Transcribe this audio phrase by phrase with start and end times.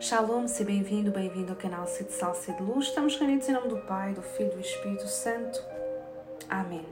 [0.00, 2.86] Shalom, seja bem-vindo, bem-vindo ao canal Cid Sal, Cid Luz.
[2.86, 5.60] Estamos reunidos em nome do Pai, do Filho e do Espírito Santo.
[6.48, 6.86] Amém.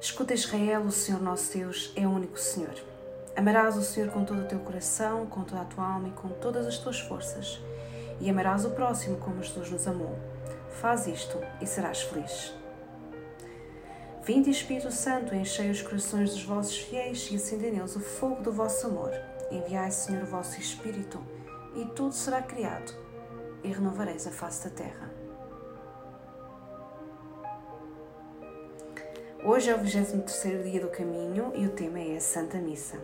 [0.00, 2.74] Escuta Israel, o Senhor nosso Deus é o único Senhor.
[3.36, 6.30] Amarás o Senhor com todo o teu coração, com toda a tua alma e com
[6.30, 7.60] todas as tuas forças.
[8.18, 10.18] E amarás o próximo como Jesus nos amou.
[10.80, 12.54] Faz isto e serás feliz.
[14.24, 18.50] Vinde, Espírito Santo, enchei os corações dos vossos fiéis e acendei neles o fogo do
[18.50, 19.12] vosso amor.
[19.52, 21.22] Enviai, Senhor, o vosso Espírito,
[21.76, 22.90] e tudo será criado,
[23.62, 25.10] e renovareis a face da terra.
[29.44, 32.98] Hoje é o 23 dia do caminho e o tema é a Santa Missa.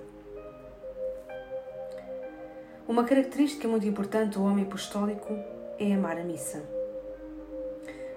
[2.89, 5.30] Uma característica muito importante do homem apostólico
[5.78, 6.62] é amar a missa.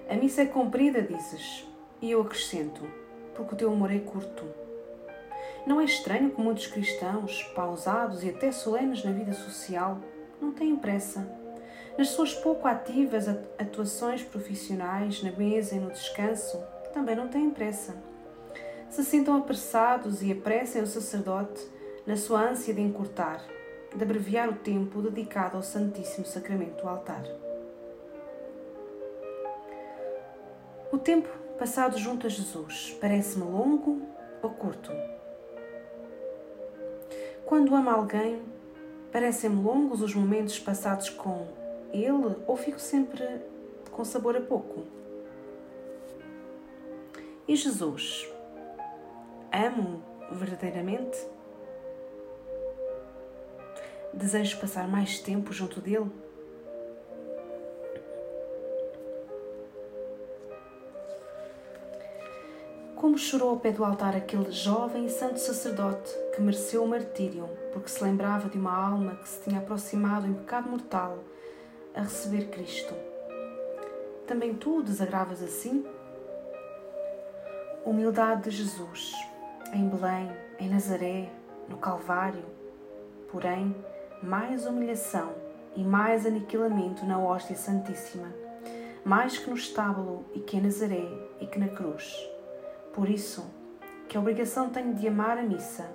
[0.08, 1.68] A missa é comprida, dizes,
[2.00, 2.80] e eu acrescento,
[3.34, 4.61] porque o teu amor é curto.
[5.64, 9.98] Não é estranho que muitos cristãos, pausados e até solenes na vida social,
[10.40, 11.24] não tenham pressa.
[11.96, 16.58] Nas suas pouco ativas atuações profissionais, na mesa e no descanso,
[16.92, 17.94] também não têm pressa.
[18.90, 21.64] Se sintam apressados e apressem o sacerdote
[22.04, 23.40] na sua ânsia de encurtar,
[23.94, 27.22] de abreviar o tempo dedicado ao Santíssimo Sacramento do altar.
[30.90, 34.02] O tempo passado junto a Jesus parece-me longo
[34.42, 34.90] ou curto?
[37.44, 38.42] Quando amo alguém,
[39.10, 41.46] parecem-me longos os momentos passados com
[41.92, 43.24] ele ou fico sempre
[43.90, 44.84] com sabor a pouco?
[47.46, 48.28] E Jesus?
[49.52, 51.18] Amo verdadeiramente?
[54.14, 56.10] Desejo passar mais tempo junto dele?
[63.12, 67.46] Como chorou ao pé do altar aquele jovem e santo sacerdote que mereceu o martírio
[67.70, 71.18] porque se lembrava de uma alma que se tinha aproximado em pecado mortal
[71.94, 72.94] a receber Cristo.
[74.26, 75.84] Também tu desagravas assim?
[77.84, 79.12] Humildade de Jesus,
[79.74, 81.30] em Belém, em Nazaré,
[81.68, 82.46] no Calvário,
[83.30, 83.76] porém,
[84.22, 85.34] mais humilhação
[85.76, 88.32] e mais aniquilamento na hóstia santíssima,
[89.04, 91.06] mais que no estábulo e que em Nazaré
[91.42, 92.32] e que na cruz.
[92.92, 93.44] Por isso,
[94.08, 95.90] que obrigação tenho de amar a missa,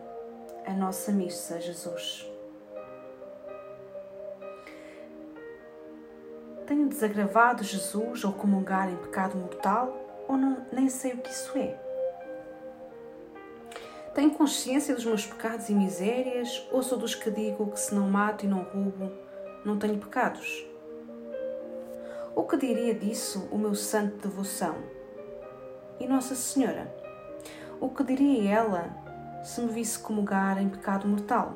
[0.66, 2.28] a nossa missa, Jesus.
[6.66, 11.58] Tenho desagravado Jesus ao comungar em pecado mortal ou não, nem sei o que isso
[11.58, 11.80] é?
[14.16, 18.10] Tenho consciência dos meus pecados e misérias ou sou dos que digo que se não
[18.10, 19.12] mato e não roubo,
[19.64, 20.66] não tenho pecados?
[22.36, 24.97] O que diria disso o meu santo de devoção?
[26.00, 26.94] E Nossa Senhora?
[27.82, 28.90] O que diria ela
[29.44, 31.54] se me visse comungar em pecado mortal?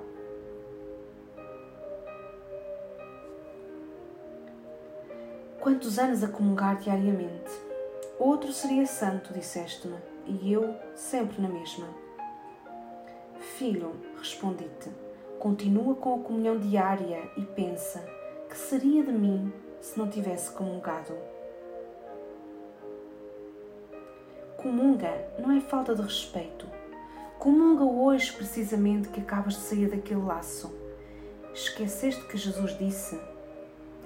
[5.60, 7.52] Quantos anos a comungar diariamente?
[8.18, 11.88] Outro seria santo, disseste-me, e eu sempre na mesma.
[13.58, 14.90] Filho, respondi-te,
[15.38, 18.04] continua com a comunhão diária e pensa:
[18.50, 21.16] que seria de mim se não tivesse comungado?
[24.62, 26.68] Comunga não é falta de respeito.
[27.40, 30.72] Comunga hoje, precisamente, que acabas de sair daquele laço.
[31.52, 33.20] Esqueceste que Jesus disse: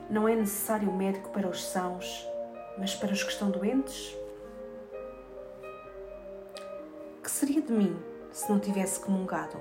[0.10, 2.26] Não é necessário médico para os sãos,
[2.78, 4.16] mas para os que estão doentes?
[7.22, 8.00] Que seria de mim
[8.32, 9.58] se não tivesse comungado?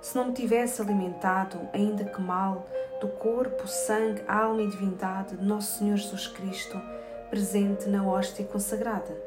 [0.00, 2.66] Se não me tivesse alimentado, ainda que mal,
[3.02, 6.80] do corpo, sangue, alma e divindade de Nosso Senhor Jesus Cristo,
[7.28, 9.25] presente na hóstia consagrada?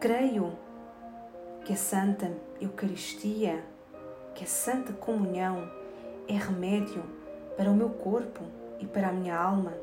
[0.00, 0.56] Creio
[1.62, 3.62] que a Santa Eucaristia,
[4.34, 5.70] que a Santa Comunhão
[6.26, 7.04] é remédio
[7.54, 8.42] para o meu corpo
[8.78, 9.74] e para a minha alma.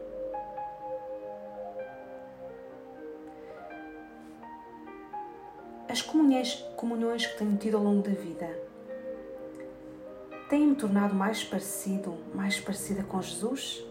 [5.87, 8.49] As comunhões, comunhões que tenho tido ao longo da vida
[10.49, 13.85] têm-me tornado mais parecido, mais parecida com Jesus?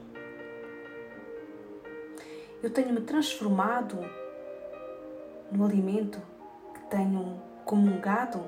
[2.60, 4.25] Eu tenho-me transformado
[5.50, 6.20] no alimento
[6.75, 8.44] que tenham comungado?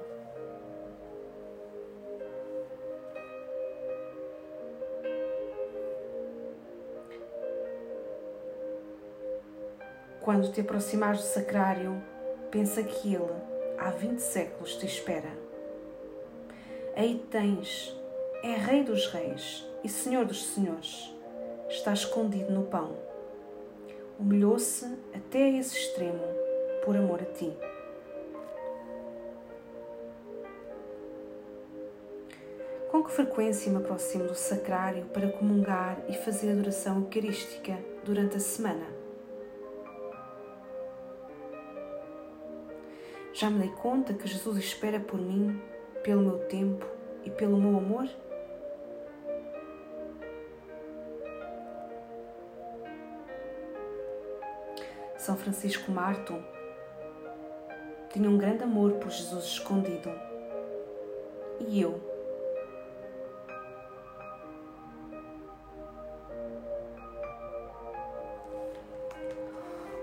[10.20, 12.02] Quando te aproximares do sacrário,
[12.50, 13.32] pensa que ele,
[13.78, 15.30] há 20 séculos, te espera.
[16.94, 17.96] Aí tens,
[18.42, 21.14] é Rei dos Reis e Senhor dos Senhores,
[21.68, 22.96] está escondido no pão.
[24.18, 24.84] Humilhou-se
[25.14, 26.47] até esse extremo
[26.88, 27.52] por amor a ti.
[32.90, 38.40] Com que frequência me aproximo do sacrário para comungar e fazer adoração eucarística durante a
[38.40, 38.86] semana?
[43.34, 45.60] Já me dei conta que Jesus espera por mim,
[46.02, 46.86] pelo meu tempo
[47.22, 48.08] e pelo meu amor?
[55.18, 56.42] São Francisco Marto
[58.10, 60.10] tinha um grande amor por Jesus escondido.
[61.60, 62.00] E eu?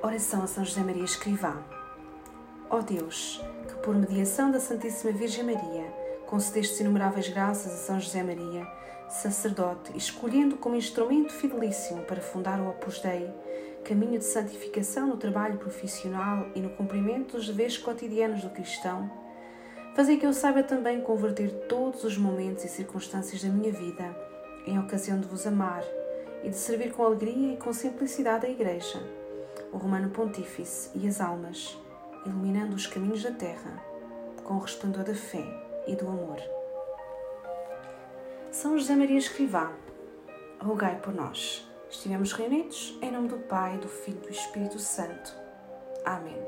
[0.01, 1.57] Oração a São José Maria Escrivá.
[2.69, 8.21] Ó Deus, que por mediação da Santíssima Virgem Maria concedestes inumeráveis graças a São José
[8.23, 8.67] Maria,
[9.09, 13.29] sacerdote, escolhendo como instrumento fidelíssimo para fundar o Opus Dei,
[13.83, 19.09] caminho de santificação no trabalho profissional e no cumprimento dos deveres cotidianos do cristão,
[19.95, 24.15] fazei que eu saiba também converter todos os momentos e circunstâncias da minha vida
[24.65, 25.83] em ocasião de vos amar
[26.43, 28.99] e de servir com alegria e com simplicidade a Igreja
[29.75, 31.77] o Romano Pontífice e as almas,
[32.25, 33.83] iluminando os caminhos da terra
[34.43, 35.43] com o resplendor da fé
[35.85, 36.54] e do amor.
[38.55, 39.73] São José Maria Escrivá,
[40.61, 41.69] rogai por nós.
[41.89, 45.35] Estivemos reunidos em nome do Pai, do Filho e do Espírito Santo.
[46.05, 46.41] Amém.